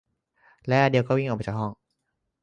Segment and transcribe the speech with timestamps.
[0.67, 1.71] และอเดลก็วิ่งออกมาจากห้อง